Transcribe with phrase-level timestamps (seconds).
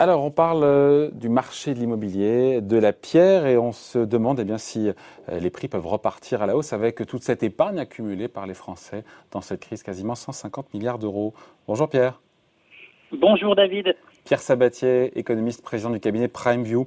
[0.00, 4.38] Alors, on parle euh, du marché de l'immobilier, de la pierre, et on se demande
[4.38, 7.80] eh bien, si euh, les prix peuvent repartir à la hausse avec toute cette épargne
[7.80, 9.02] accumulée par les Français
[9.32, 11.34] dans cette crise, quasiment 150 milliards d'euros.
[11.66, 12.20] Bonjour Pierre.
[13.10, 13.96] Bonjour David.
[14.24, 16.86] Pierre Sabatier, économiste, président du cabinet PrimeView.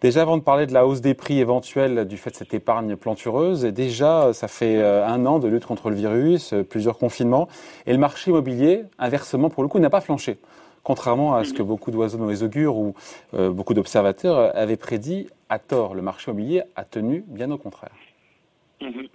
[0.00, 2.96] Déjà, avant de parler de la hausse des prix éventuelle du fait de cette épargne
[2.96, 7.48] plantureuse, déjà, ça fait euh, un an de lutte contre le virus, plusieurs confinements,
[7.84, 10.38] et le marché immobilier, inversement, pour le coup, n'a pas flanché
[10.86, 12.94] contrairement à ce que beaucoup d'oiseaux dans les augures ou
[13.34, 15.96] euh, beaucoup d'observateurs avaient prédit à tort.
[15.96, 17.90] Le marché immobilier a tenu bien au contraire.
[18.80, 19.08] Mhm.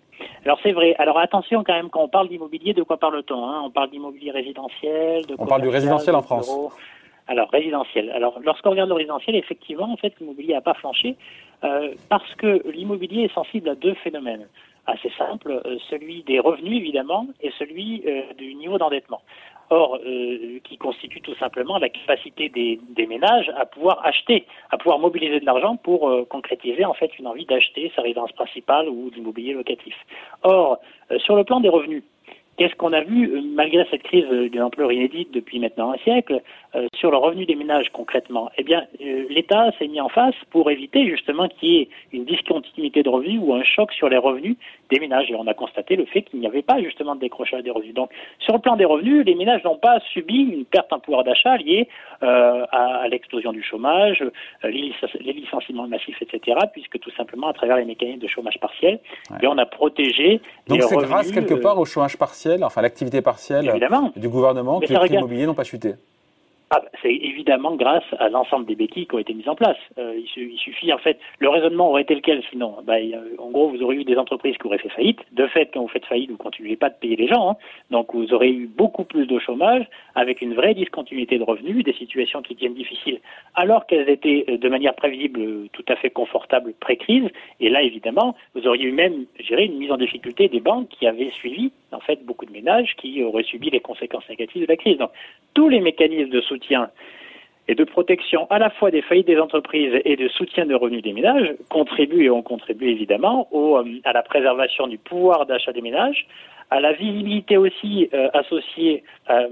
[0.43, 0.95] Alors c'est vrai.
[0.99, 3.61] Alors attention quand même quand on parle d'immobilier, de quoi parle-t-on hein?
[3.63, 6.51] On parle d'immobilier résidentiel, de On parle du résidentiel en France.
[7.27, 8.09] Alors résidentiel.
[8.09, 11.15] Alors lorsqu'on regarde le résidentiel, effectivement, en fait, l'immobilier n'a pas flanché
[11.63, 14.45] euh, parce que l'immobilier est sensible à deux phénomènes
[14.87, 18.03] assez simples, euh, celui des revenus évidemment et celui
[18.37, 19.21] du niveau d'endettement.
[19.73, 24.99] Or, euh, qui constitue tout simplement la capacité des, ménages à pouvoir acheter, à pouvoir
[24.99, 29.09] mobiliser de l'argent pour euh, concrétiser en fait une envie d'acheter sa résidence principale ou
[29.11, 29.95] d'immobilier locatif.
[30.43, 32.03] Or, euh, sur le plan des revenus,
[32.61, 35.97] Qu'est-ce qu'on a vu, euh, malgré cette crise euh, d'une ampleur inédite depuis maintenant un
[35.97, 36.43] siècle,
[36.75, 38.51] euh, sur le revenu des ménages concrètement?
[38.59, 43.01] Eh bien, l'État s'est mis en face pour éviter justement qu'il y ait une discontinuité
[43.01, 44.57] de revenus ou un choc sur les revenus
[44.91, 45.31] des ménages.
[45.31, 47.95] Et on a constaté le fait qu'il n'y avait pas justement de décrochage des revenus.
[47.95, 51.23] Donc, sur le plan des revenus, les ménages n'ont pas subi une perte en pouvoir
[51.23, 51.87] d'achat liée
[52.21, 54.23] à, l'explosion du chômage,
[54.63, 54.93] les,
[55.33, 58.99] licenciements massifs, etc., puisque tout simplement, à travers les mécanismes de chômage partiel,
[59.41, 60.89] eh on a protégé Donc les revenus.
[60.91, 63.65] Donc, c'est grâce quelque part au chômage partiel enfin l'activité partielle
[64.15, 65.95] du gouvernement, que les prix immobiliers n'ont pas chuté.
[66.73, 69.75] Ah, bah, c'est évidemment grâce à l'ensemble des béquilles qui ont été mises en place.
[69.97, 72.77] Euh, il, suffit, en fait, le raisonnement aurait été lequel sinon?
[72.85, 72.95] Bah,
[73.39, 75.19] En gros, vous aurez eu des entreprises qui auraient fait faillite.
[75.33, 77.49] De fait, quand vous faites faillite, vous ne continuez pas de payer les gens.
[77.49, 77.55] Hein.
[77.89, 81.91] Donc, vous aurez eu beaucoup plus de chômage, avec une vraie discontinuité de revenus, des
[81.91, 83.19] situations qui tiennent difficiles,
[83.55, 87.27] alors qu'elles étaient euh, de manière prévisible euh, tout à fait confortables pré-crise.
[87.59, 91.05] Et là, évidemment, vous auriez eu même, je une mise en difficulté des banques qui
[91.05, 94.77] avaient suivi, en fait, beaucoup de ménages qui auraient subi les conséquences négatives de la
[94.77, 94.97] crise.
[94.97, 95.11] Donc,
[95.53, 96.60] tous les mécanismes de soutien
[97.67, 101.03] et de protection à la fois des faillites des entreprises et de soutien de revenus
[101.03, 105.81] des ménages contribuent et ont contribué évidemment euh, à la préservation du pouvoir d'achat des
[105.81, 106.27] ménages,
[106.69, 109.47] à la visibilité aussi euh, associée, euh,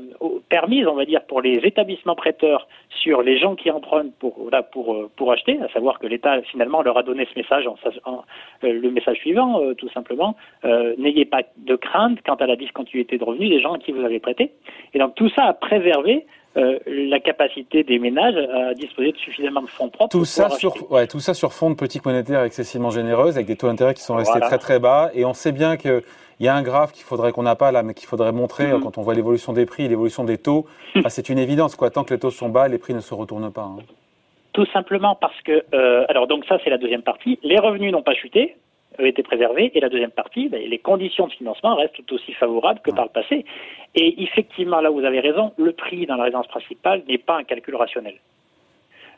[0.49, 5.09] permise, on va dire, pour les établissements prêteurs sur les gens qui empruntent pour, pour,
[5.15, 8.23] pour acheter, à savoir que l'État finalement leur a donné ce message, en,
[8.63, 10.35] le message suivant, tout simplement,
[10.97, 14.03] n'ayez pas de crainte quant à la discontinuité de revenus des gens à qui vous
[14.03, 14.51] avez prêté.
[14.93, 16.25] Et donc tout ça a préservé
[16.57, 20.11] euh, la capacité des ménages à disposer de suffisamment de fonds propres.
[20.11, 23.55] Tout, ça sur, ouais, tout ça sur fond de politique monétaire excessivement généreuse, avec des
[23.55, 25.11] taux d'intérêt qui sont restés très très bas.
[25.13, 26.01] Et on sait bien qu'il
[26.39, 28.81] y a un graphe qu'il faudrait qu'on n'a pas là, mais qu'il faudrait montrer mm-hmm.
[28.81, 30.65] quand on voit l'évolution des prix, l'évolution des taux.
[31.07, 31.75] c'est une évidence.
[31.75, 31.91] Quoi.
[31.91, 33.63] Tant que les taux sont bas, les prix ne se retournent pas.
[33.63, 33.77] Hein.
[34.53, 38.01] Tout simplement parce que, euh, alors donc ça c'est la deuxième partie, les revenus n'ont
[38.01, 38.55] pas chuté,
[39.07, 39.71] été préservés.
[39.73, 43.05] Et la deuxième partie, ben, les conditions de financement restent tout aussi favorables que par
[43.05, 43.45] le passé.
[43.95, 47.43] Et effectivement, là, vous avez raison, le prix dans la résidence principale n'est pas un
[47.43, 48.15] calcul rationnel.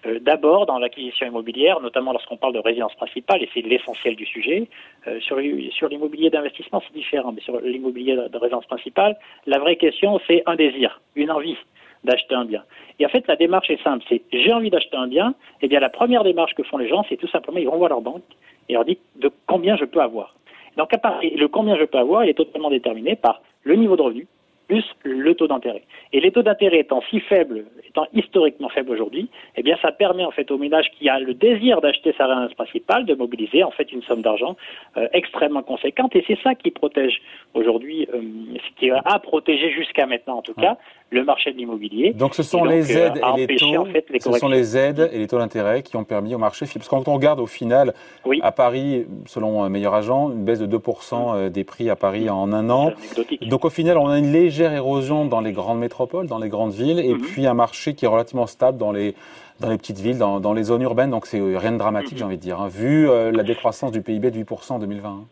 [0.06, 4.25] Euh, d'abord, dans l'acquisition immobilière, notamment lorsqu'on parle de résidence principale, et c'est l'essentiel du
[4.25, 4.68] sujet,
[5.08, 5.38] euh, sur,
[5.72, 10.41] sur l'immobilier d'investissement, c'est différent, mais sur l'immobilier de résidence principale, la vraie question, c'est
[10.47, 11.58] un désir, une envie
[12.04, 12.64] d'acheter un bien.
[13.00, 15.80] Et en fait, la démarche est simple, c'est j'ai envie d'acheter un bien, et bien
[15.80, 18.24] la première démarche que font les gens, c'est tout simplement, ils voir leur banque,
[18.70, 20.36] et leur dit de combien je peux avoir.
[20.78, 23.96] Donc, à part, le combien je peux avoir, il est totalement déterminé par le niveau
[23.96, 24.28] de revenu
[24.72, 25.84] plus le taux d'intérêt.
[26.14, 30.24] Et les taux d'intérêt étant si faibles, étant historiquement faibles aujourd'hui, eh bien, ça permet
[30.24, 33.72] en fait au ménage qui a le désir d'acheter sa résidence principale de mobiliser en
[33.72, 34.56] fait une somme d'argent
[34.96, 36.16] euh, extrêmement conséquente.
[36.16, 37.22] Et c'est ça qui protège
[37.54, 38.22] aujourd'hui, euh,
[38.56, 40.78] ce qui a protégé jusqu'à maintenant en tout cas,
[41.09, 42.14] le marché de l'immobilier.
[42.14, 43.86] Donc ce sont les euh, aides et les taux,
[44.20, 46.90] ce sont les aides et les taux d'intérêt qui ont permis au marché, parce que
[46.90, 47.94] quand on regarde au final,
[48.42, 52.53] à Paris, selon meilleur agent, une baisse de 2% euh, des prix à Paris en
[52.53, 52.94] un an.
[53.41, 56.73] Donc au final, on a une légère érosion dans les grandes métropoles, dans les grandes
[56.73, 57.22] villes, et mhm.
[57.22, 59.16] puis un marché qui est relativement stable dans les
[59.59, 61.11] dans les petites villes, dans, dans les zones urbaines.
[61.11, 62.17] Donc c'est rien de dramatique, mhm.
[62.17, 65.25] j'ai envie de dire, hein, vu euh, la décroissance du PIB de 8% en 2020.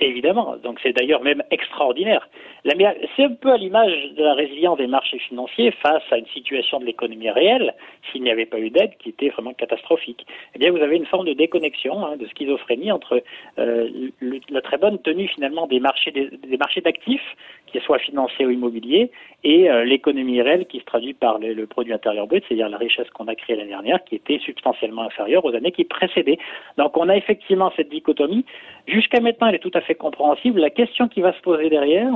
[0.00, 2.28] Évidemment, donc c'est d'ailleurs même extraordinaire.
[2.64, 6.80] C'est un peu à l'image de la résilience des marchés financiers face à une situation
[6.80, 7.74] de l'économie réelle,
[8.10, 10.26] s'il n'y avait pas eu d'aide qui était vraiment catastrophique.
[10.54, 13.22] Eh bien, vous avez une forme de déconnexion, hein, de schizophrénie entre
[13.58, 14.10] euh,
[14.48, 17.36] la très bonne tenue finalement des marchés des, marchés d'actifs,
[17.72, 19.10] qu'ils soient financiers ou immobiliers,
[19.42, 22.76] et euh, l'économie réelle qui se traduit par le, le produit intérieur brut, c'est-à-dire la
[22.76, 26.38] richesse qu'on a créée l'année dernière, qui était substantiellement inférieure aux années qui précédaient.
[26.78, 28.44] Donc, on a effectivement cette dichotomie.
[28.86, 30.60] Jusqu'à maintenant, elle est tout à fait compréhensible.
[30.60, 32.12] La question qui va se poser derrière,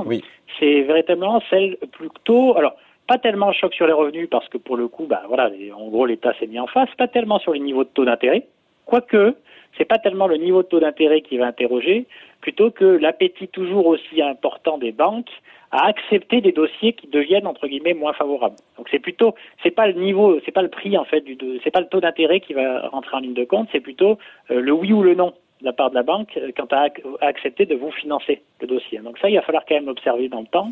[0.59, 2.55] c'est véritablement celle plutôt.
[2.57, 2.75] Alors,
[3.07, 6.05] pas tellement choc sur les revenus parce que pour le coup, bah voilà, en gros
[6.05, 8.47] l'État s'est mis en face, pas tellement sur les niveaux de taux d'intérêt,
[8.85, 9.35] quoique
[9.77, 12.05] c'est pas tellement le niveau de taux d'intérêt qui va interroger,
[12.41, 15.29] plutôt que l'appétit toujours aussi important des banques
[15.71, 18.55] à accepter des dossiers qui deviennent entre guillemets moins favorables.
[18.77, 21.71] Donc c'est plutôt c'est pas le niveau, c'est pas le prix en fait du c'est
[21.71, 24.17] pas le taux d'intérêt qui va rentrer en ligne de compte, c'est plutôt
[24.51, 26.87] euh, le oui ou le non de la part de la banque euh, quant à,
[27.21, 28.99] accepter de vous financer le dossier.
[28.99, 30.71] Donc ça, il va falloir quand même l'observer dans le temps.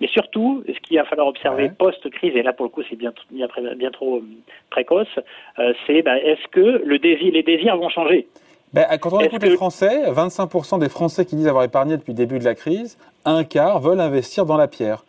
[0.00, 3.12] Mais surtout, ce qu'il va falloir observer post-crise, et là pour le coup c'est bien,
[3.30, 4.24] bien, trop euh,
[4.70, 5.08] précoce,
[5.86, 8.26] c'est ben, est-ce que le désir, les désirs vont changer?
[8.72, 12.16] Ben, quand on écoute les Français, 25% des Français qui disent avoir épargné depuis le
[12.16, 15.04] début de la crise, un quart veulent investir dans la pierre.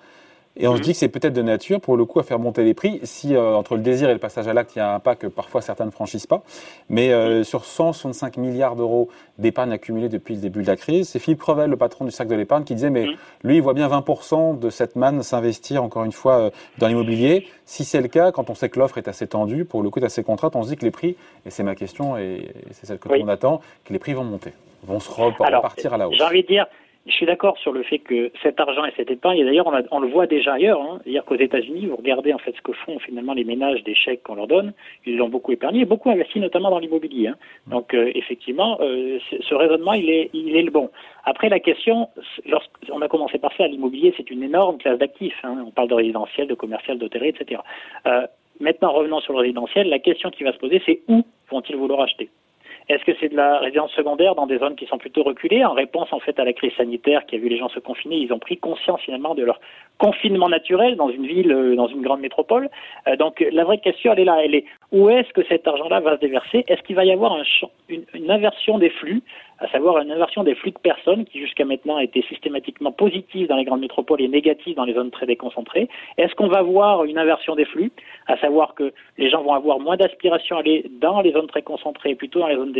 [0.58, 0.84] Et on se mhm.
[0.84, 3.00] dit que c'est peut-être de nature, pour le coup, à faire monter les prix.
[3.04, 5.16] Si euh, entre le désir et le passage à l'acte, il y a un pas
[5.16, 6.44] que parfois certains ne franchissent pas.
[6.90, 11.20] Mais euh, sur 165 milliards d'euros d'épargne accumulée depuis le début de la crise, c'est
[11.20, 13.16] Philippe Revel, le patron du cercle de l'épargne, qui disait, mais mhm.
[13.44, 16.50] lui, il voit bien 20% de cette manne s'investir, encore une fois, euh,
[16.80, 17.48] dans l'immobilier.
[17.66, 20.00] Si c'est le cas, quand on sait que l'offre est assez tendue, pour le coup,
[20.00, 21.16] est assez contrainte, on se dit que les prix,
[21.46, 24.52] et c'est ma question, et c'est celle que monde attend, que les prix vont monter,
[24.84, 26.18] vont se repartir à la hausse.
[26.18, 26.66] J'ai envie de dire,
[27.08, 30.00] je suis d'accord sur le fait que cet argent et cette épargne, et d'ailleurs on,
[30.00, 33.00] le voit déjà ailleurs, hein, c'est-à-dire qu'aux États-Unis, vous regardez en fait ce que font
[33.00, 34.74] finalement les ménages des chèques qu'on leur donne,
[35.06, 37.30] ils ont beaucoup épargné, beaucoup investi notamment dans l'immobilier.
[37.30, 37.36] Hein.
[37.68, 40.92] Donc euh, effectivement, euh, ce raisonnement il est, il est le bon.
[41.26, 42.10] Après la question,
[42.46, 45.40] lorsqu'on a commencé par ça, l'immobilier c'est une énorme classe d'actifs.
[45.44, 45.64] Hein.
[45.66, 47.62] On parle de résidentiel, de commercial, d'hôtellerie, etc.
[48.06, 48.28] Euh,
[48.60, 52.02] maintenant revenons sur le résidentiel, la question qui va se poser c'est où vont-ils vouloir
[52.02, 52.30] acheter?
[52.90, 55.74] Est-ce que c'est de la résidence secondaire dans des zones qui sont plutôt reculées En
[55.74, 58.34] réponse en fait à la crise sanitaire qui a vu les gens se confiner, ils
[58.34, 59.60] ont pris conscience finalement de leur
[59.98, 62.70] confinement naturel dans une ville, euh, dans une grande métropole.
[63.08, 66.00] Euh, donc la vraie question, elle est là, elle est où est-ce que cet argent-là
[66.00, 66.66] va se déverser?
[66.68, 67.44] Est-ce qu'il va y avoir un,
[67.88, 69.22] une, une, inversion des flux
[69.62, 73.56] à savoir une inversion des flux de personnes qui jusqu'à maintenant étaient systématiquement positives dans
[73.56, 75.88] les grandes métropoles et négatives dans les zones très déconcentrées.
[76.18, 77.92] Est-ce qu'on va voir une inversion des flux,
[78.28, 81.62] à savoir que les gens vont avoir moins d'aspiration à aller dans les zones très
[81.62, 82.74] concentrées, plutôt dans les zones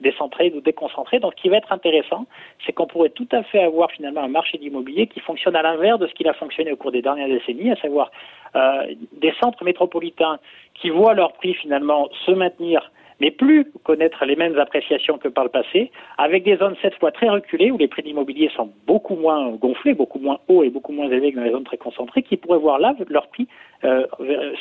[0.00, 1.18] décentrées ou déconcentrées?
[1.18, 2.26] Donc, ce qui va être intéressant,
[2.64, 5.98] c'est qu'on pourrait tout à fait avoir finalement un marché d'immobilier qui fonctionne à l'inverse
[5.98, 8.12] de ce qu'il a fonctionné au cours des dernières décennies, à savoir
[8.54, 10.38] euh, des centres métropolitains
[10.74, 15.44] qui voient leur prix finalement se maintenir mais plus connaître les mêmes appréciations que par
[15.44, 19.16] le passé, avec des zones cette fois très reculées où les prix d'immobilier sont beaucoup
[19.16, 22.22] moins gonflés, beaucoup moins hauts et beaucoup moins élevés que dans les zones très concentrées,
[22.22, 23.46] qui pourraient voir là leur prix
[23.84, 24.06] euh,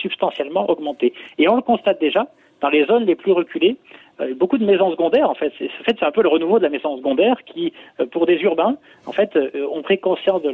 [0.01, 1.13] substantiellement augmenter.
[1.37, 2.27] Et on le constate déjà
[2.61, 3.75] dans les zones les plus reculées,
[4.35, 7.37] beaucoup de maisons secondaires, en fait, c'est un peu le renouveau de la maison secondaire
[7.45, 9.37] qui, euh, pour des urbains, en fait,
[9.71, 10.49] ont pris conscience de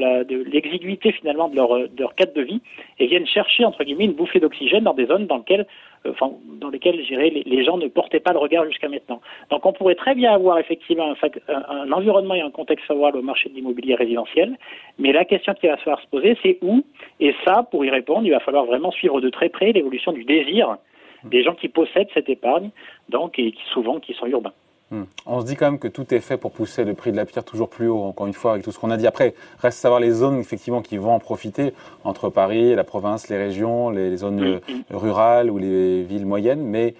[0.50, 2.62] l'exiguïté finalement de leur, de leur cadre de vie
[3.00, 5.66] et viennent chercher entre guillemets une bouffée d'oxygène dans des zones dans lesquelles
[6.10, 9.22] enfin, dans lesquels les, les, gens ne portaient pas le regard jusqu'à maintenant.
[9.50, 11.14] Donc on pourrait très bien avoir effectivement
[11.50, 14.58] un, environnement et un contexte favorable au marché de l'immobilier résidentiel,
[15.00, 16.84] mais la question qui va falloir se poser, c'est où?
[17.20, 20.24] Et ça, pour y répondre, il va falloir vraiment suivre de très près l'évolution du
[20.24, 20.78] désir
[21.24, 22.70] des gens qui possèdent cette épargne,
[23.10, 24.54] donc et qui souvent qui sont urbains.
[24.90, 25.04] Hmm.
[25.26, 27.26] On se dit quand même que tout est fait pour pousser le prix de la
[27.26, 29.06] pierre toujours plus haut, encore une fois, avec tout ce qu'on a dit.
[29.06, 31.74] Après, reste à savoir les zones effectivement qui vont en profiter,
[32.06, 34.60] entre Paris, la province, les régions, les, zones euh,
[34.90, 36.96] rurales ou les villes moyennes, mais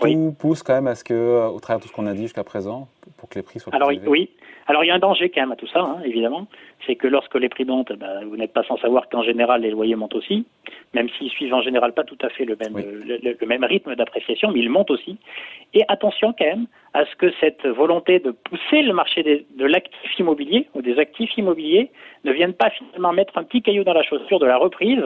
[0.00, 2.22] tout pousse quand même à ce que, au travers de tout ce qu'on a dit
[2.22, 2.88] jusqu'à présent,
[3.22, 4.08] pour que les prix soient Alors, plus élevés.
[4.08, 4.30] Oui,
[4.66, 6.48] alors il y a un danger quand même à tout ça, hein, évidemment,
[6.84, 9.70] c'est que lorsque les prix montent, ben, vous n'êtes pas sans savoir qu'en général les
[9.70, 10.44] loyers montent aussi,
[10.92, 14.50] même s'ils suivent en général pas tout à fait le même, le, même rythme d'appréciation,
[14.50, 15.18] mais ils montent aussi.
[15.72, 20.18] Et attention quand même à ce que cette volonté de pousser le marché de l'actif
[20.18, 21.92] immobilier ou des actifs immobiliers
[22.24, 25.04] ne vienne pas finalement mettre un petit caillou dans la chaussure de la reprise,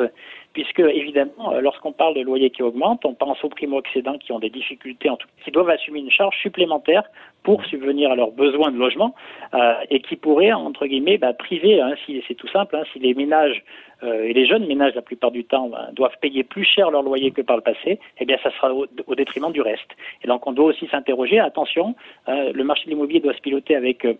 [0.56, 4.48] puisque évidemment, lorsqu'on parle de loyers qui augmentent, on pense aux primo-accédants qui ont des
[4.48, 7.02] difficultés, en tout, qui doivent assumer une charge supplémentaire
[7.42, 9.14] pour subvenir à leurs besoins de logement
[9.52, 11.92] euh, et qui pourraient, entre guillemets, bah, priver, hein,
[12.26, 13.62] c'est tout simple, hein, si les ménages
[13.95, 17.02] euh, et les jeunes ménages la plupart du temps bah, doivent payer plus cher leur
[17.02, 19.90] loyer que par le passé, eh bien ça sera au, détriment du reste.
[20.22, 21.94] Et donc on doit aussi s'interroger, attention,
[22.28, 24.14] euh, le marché de l'immobilier doit se piloter avec euh,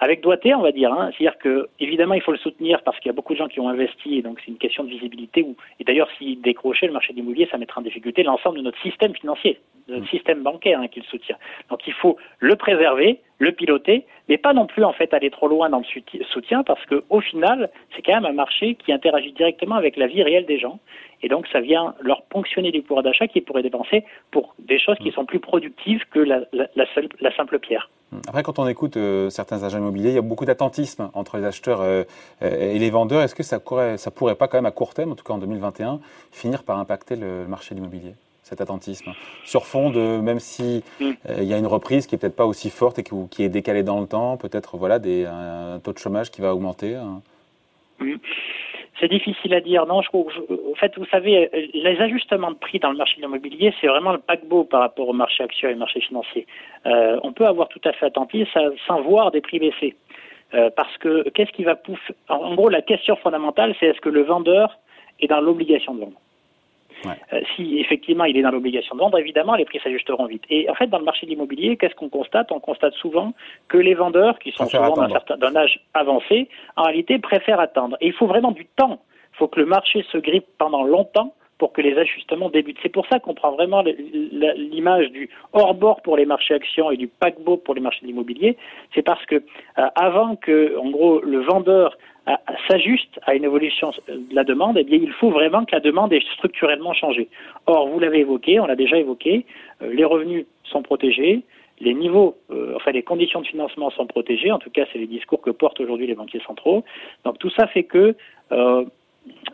[0.00, 0.92] avec doigté, on va dire.
[0.92, 1.10] Hein.
[1.10, 3.60] C'est-à-dire que évidemment il faut le soutenir parce qu'il y a beaucoup de gens qui
[3.60, 5.42] ont investi et donc c'est une question de visibilité.
[5.42, 8.62] Où, et d'ailleurs s'il décrochait le marché de l'immobilier, ça mettrait en difficulté l'ensemble de
[8.62, 9.58] notre système financier,
[9.88, 10.10] de notre mmh.
[10.10, 11.36] système bancaire hein, qui le soutient.
[11.70, 15.48] Donc il faut le préserver, le piloter, mais pas non plus en fait aller trop
[15.48, 19.32] loin dans le soutien parce que au final, c'est quand même un marché qui interagit
[19.32, 20.80] directement avec la vie réelle des gens
[21.22, 24.96] et donc ça vient leur ponctionner du pouvoir d'achat qu'ils pourraient dépenser pour des choses
[24.98, 27.90] qui sont plus productives que la, la, simple pierre.
[28.26, 31.44] Après, quand on écoute euh, certains agents immobiliers, il y a beaucoup d'attentisme entre les
[31.44, 32.04] acheteurs euh,
[32.40, 33.22] et les vendeurs.
[33.22, 35.34] Est-ce que ça pourrait, ça pourrait pas quand même à court terme, en tout cas
[35.34, 36.00] en 2021,
[36.32, 38.14] finir par impacter le marché de l'immobilier?
[38.48, 39.12] Cet attentisme
[39.44, 41.04] Sur fond de, même si mm.
[41.04, 43.48] euh, il y a une reprise qui est peut-être pas aussi forte et qui, est
[43.48, 46.94] décalée dans le temps, peut-être voilà des, un, taux de chômage qui va augmenter.
[46.94, 47.20] Hein.
[48.00, 48.14] Mm.
[48.98, 49.86] c'est difficile à dire.
[49.86, 53.74] Non, je, en fait, vous savez, les ajustements de prix dans le marché de l'immobilier,
[53.80, 56.46] c'est vraiment le paquebot par rapport au marché action et au marché financier.
[56.86, 58.48] Euh, on peut avoir tout à fait attentif
[58.86, 59.94] sans voir des prix baisser.
[60.54, 64.08] Euh, parce que qu'est-ce qui va pousser En gros, la question fondamentale, c'est est-ce que
[64.08, 64.78] le vendeur
[65.20, 66.18] est dans l'obligation de vendre?
[67.06, 70.44] Euh, si effectivement il est dans l'obligation de vendre, évidemment les prix s'ajusteront vite.
[70.50, 72.50] Et en fait, dans le marché de l'immobilier, qu'est-ce qu'on constate?
[72.52, 73.32] On constate souvent
[73.68, 77.96] que les vendeurs, qui sont souvent d'un âge avancé, en réalité préfèrent attendre.
[78.00, 79.00] Et il faut vraiment du temps.
[79.34, 82.78] Il faut que le marché se grippe pendant longtemps pour que les ajustements débutent.
[82.82, 87.08] C'est pour ça qu'on prend vraiment l'image du hors-bord pour les marchés actions et du
[87.08, 88.56] paquebot pour les marchés de l'immobilier.
[88.94, 91.98] C'est parce que euh, avant que, en gros, le vendeur
[92.66, 96.12] s'ajuste à une évolution de la demande, eh bien, il faut vraiment que la demande
[96.12, 97.28] ait structurellement changé.
[97.66, 99.46] Or, vous l'avez évoqué, on l'a déjà évoqué,
[99.82, 101.42] euh, les revenus sont protégés,
[101.80, 104.50] les niveaux, euh, enfin les conditions de financement sont protégées.
[104.50, 106.84] En tout cas, c'est les discours que portent aujourd'hui les banquiers centraux.
[107.24, 108.16] Donc tout ça fait que
[108.52, 108.84] euh,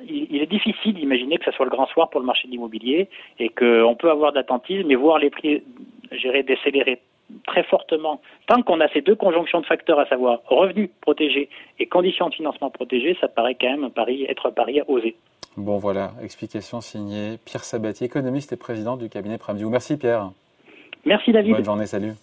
[0.09, 3.09] il, est difficile d'imaginer que ce soit le grand soir pour le marché de l'immobilier
[3.38, 5.62] et qu'on peut avoir d'attentisme et voir les prix
[6.12, 7.00] gérer décélérer
[7.47, 11.87] très fortement, tant qu'on a ces deux conjonctions de facteurs, à savoir revenus protégés et
[11.87, 15.16] conditions de financement protégées, ça paraît quand même un pari, être un pari à oser.
[15.57, 19.71] Bon voilà, explication signée Pierre Sabatier, économiste et président du cabinet Pramview.
[19.71, 20.31] Merci Pierre.
[21.04, 21.54] Merci David.
[21.54, 22.14] Bonne journée, salut.